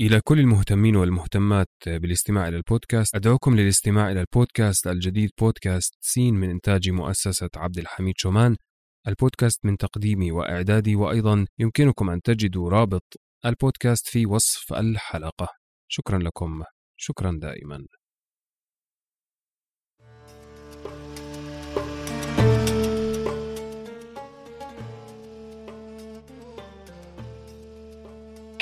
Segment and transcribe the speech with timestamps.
[0.00, 6.50] إلى كل المهتمين والمهتمات بالاستماع إلى البودكاست أدعوكم للاستماع إلى البودكاست الجديد بودكاست سين من
[6.50, 8.56] إنتاج مؤسسة عبد الحميد شومان.
[9.08, 13.02] البودكاست من تقديمي وإعدادي وأيضا يمكنكم أن تجدوا رابط
[13.46, 15.48] البودكاست في وصف الحلقة.
[15.88, 16.62] شكرا لكم.
[16.96, 17.86] شكرا دائما.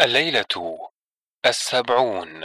[0.00, 0.44] الليلة
[1.46, 2.42] السبعون.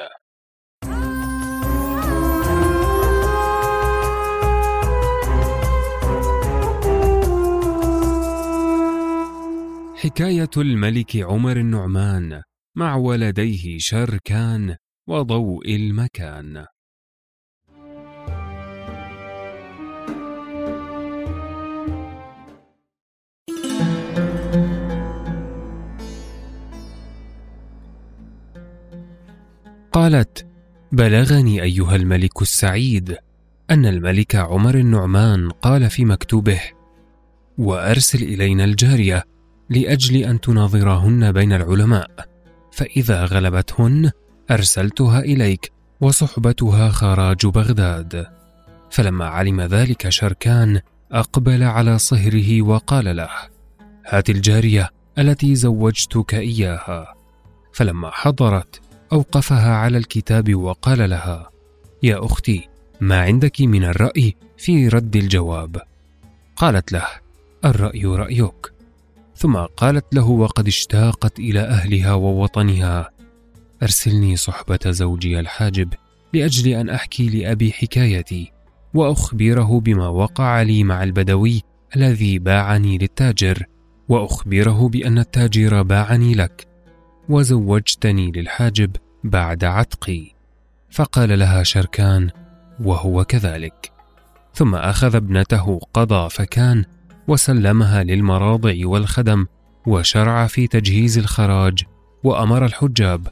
[9.96, 12.42] حكاية الملك عمر النعمان
[12.78, 16.66] مع ولديه شركان وضوء المكان.
[30.02, 30.46] قالت
[30.92, 33.18] بلغني أيها الملك السعيد
[33.72, 36.62] أن الملك عمر النعمان قال في مكتوبه
[37.58, 39.24] وأرسل إلينا الجارية
[39.70, 42.12] لأجل أن تناظرهن بين العلماء
[42.72, 44.12] فإذا غلبتهن
[44.52, 48.28] أرسلتها إليك وصحبتها خراج بغداد.
[48.92, 50.80] فلما علم ذلك شركان
[51.12, 53.30] أقبل على صهره وقال له
[54.08, 57.16] هات الجارية التي زوجتك إياها.
[57.74, 61.50] فلما حضرت أوقفها على الكتاب وقال لها
[62.04, 62.68] يا أختي
[63.02, 65.82] ما عندك من الرأي في رد الجواب؟
[66.56, 67.06] قالت له
[67.66, 68.74] الرأي رأيك.
[69.36, 73.10] ثم قالت له وقد اشتاقت إلى أهلها ووطنها.
[73.84, 75.94] أرسلني صحبة زوجي الحاجب
[76.34, 78.52] لأجل أن أحكي لأبي حكايتي
[78.94, 81.62] وأخبره بما وقع لي مع البدوي
[81.96, 83.66] الذي باعني للتاجر
[84.10, 86.68] وأخبره بأن التاجر باعني لك.
[87.30, 90.32] وزوجتني للحاجب بعد عتقي
[90.92, 92.30] فقال لها شركان
[92.84, 93.92] وهو كذلك.
[94.54, 96.86] ثم أخذ ابنته قضى فكان
[97.28, 99.46] وسلمها للمراضع والخدم
[99.88, 101.84] وشرع في تجهيز الخراج
[102.24, 103.28] وأمر الحجاب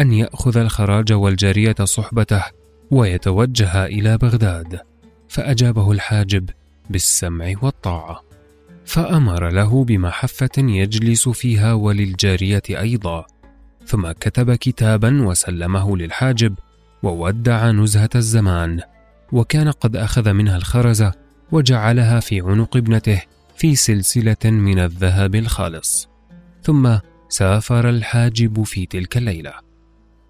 [0.00, 2.42] أن يأخذ الخراج والجارية صحبته
[2.90, 4.80] ويتوجه إلى بغداد.
[5.28, 6.50] فأجابه الحاجب
[6.90, 8.22] بالسمع والطاعة.
[8.84, 13.26] فأمر له بمحفة يجلس فيها وللجارية أيضا.
[13.86, 16.54] ثم كتب كتابا وسلمه للحاجب
[17.02, 18.80] وودع نزهة الزمان
[19.32, 21.12] وكان قد أخذ منها الخرزة
[21.52, 23.22] وجعلها في عنق ابنته
[23.56, 26.08] في سلسلة من الذهب الخالص.
[26.62, 26.96] ثم
[27.28, 29.52] سافر الحاجب في تلك الليلة.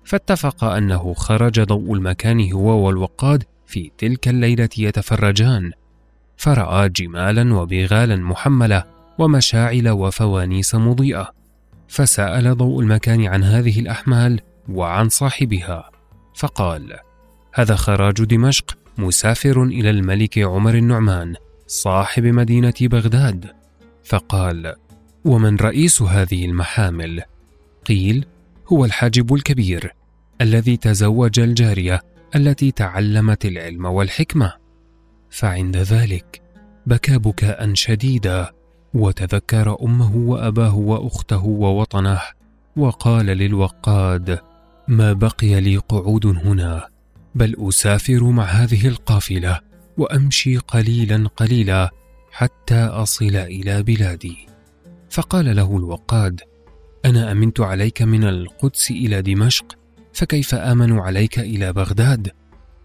[0.04, 5.70] فاتفق أنه خرج ضوء المكان هو والوقاد في تلك الليلة يتفرجان
[6.36, 8.84] فرأى جمالا وبغالا محملة
[9.18, 11.41] ومشاعل وفوانيس مضيئة.
[11.92, 15.90] فسأل ضوء المكان عن هذه الأحمال وعن صاحبها
[16.34, 16.98] فقال
[17.54, 21.34] هذا خراج دمشق مسافر إلى الملك عمر النعمان
[21.66, 23.46] صاحب مدينة بغداد.
[24.04, 24.74] فقال
[25.24, 27.22] ومن رئيس هذه المحامل؟
[27.86, 28.26] قيل
[28.72, 29.94] هو الحاجب الكبير
[30.40, 32.02] الذي تزوج الجارية
[32.36, 34.52] التي تعلمت العلم والحكمة.
[35.30, 36.42] فعند ذلك
[36.86, 38.52] بكى بكاء شديدا.
[38.94, 42.20] وتذكر أمه وأباه وأخته ووطنه
[42.76, 44.38] وقال للوقاد
[44.88, 46.88] ما بقي لي قعود هنا
[47.34, 49.60] بل أسافر مع هذه القافلة
[49.98, 51.90] وأمشي قليلا قليلا
[52.32, 54.46] حتى أصل إلى بلادي.
[55.10, 56.40] فقال له الوقاد
[57.04, 59.78] أنا أمنت عليك من القدس إلى دمشق
[60.12, 62.30] فكيف آمن عليك إلى بغداد؟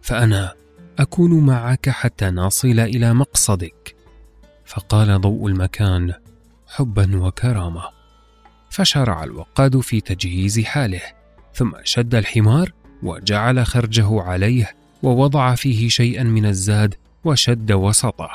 [0.02, 0.54] فأنا
[1.00, 3.97] أكون معك حتى نصل إلى مقصدك.
[4.68, 6.14] فقال ضوء المكان
[6.68, 7.84] حبا وكرامة.
[8.70, 11.02] فشرع الوقاد في تجهيز حاله
[11.54, 12.74] ثم شد الحمار
[13.04, 18.30] وجعل خرجه عليه ووضع فيه شيئا من الزاد وشد وسطه.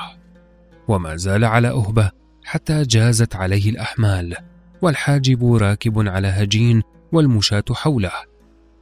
[0.88, 2.10] وما زال على أهبة
[2.44, 4.36] حتى جازت عليه الأحمال
[4.82, 6.82] والحاجب راكب على هجين
[7.12, 8.12] والمشاة حوله.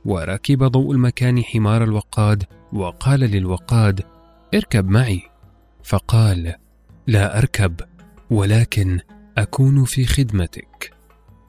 [0.04, 4.02] وركب ضوء المكان حمار الوقاد وقال للوقاد
[4.54, 5.22] اركب معي.
[5.84, 6.54] فقال
[7.10, 7.80] لا أركب
[8.30, 9.00] ولكن
[9.38, 10.92] أكون في خدمتك.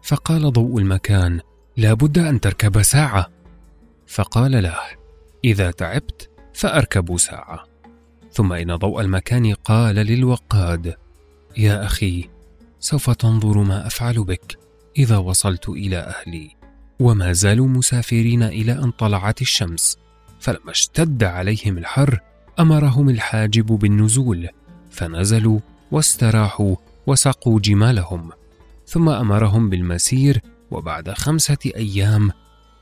[0.04, 1.40] فقال ضوء المكان
[1.78, 3.28] لا بد أن تركب ساعة.
[4.08, 4.78] فقال له
[5.44, 7.64] إذا تعبت فأركب ساعة.
[8.32, 10.96] ثم إن ضوء المكان قال للوقاد
[11.58, 12.30] يا أخي
[12.80, 14.58] سوف تنظر ما أفعل بك
[14.98, 16.56] إذا وصلت إلى أهلي.
[17.00, 19.98] وما زالوا مسافرين إلى أن طلعت الشمس
[20.40, 22.20] فلما اشتد عليهم الحر
[22.60, 24.50] أمرهم الحاجب بالنزول.
[24.92, 25.60] فنزلوا
[25.92, 26.76] واستراحوا
[27.08, 28.30] وسقوا جمالهم
[28.88, 30.42] ثم أمرهم بالمسير
[30.72, 32.32] وبعد خمسة أيام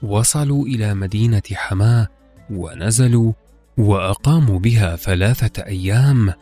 [0.02, 2.08] وصلوا إلى مدينة حماة
[2.50, 3.34] ونزلوا
[3.78, 6.34] وأقاموا بها ثلاثة أيام.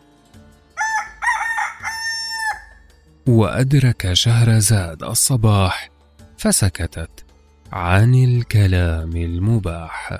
[3.28, 5.90] وأدرك شهرزاد الصباح
[6.38, 7.26] فسكتت
[7.72, 10.20] عن الكلام المباح.